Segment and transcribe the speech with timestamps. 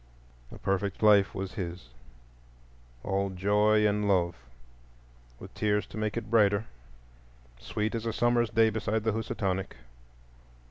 [0.51, 1.89] A perfect life was his,
[3.03, 4.35] all joy and love,
[5.39, 9.75] with tears to make it brighter,—sweet as a summer's day beside the Housatonic.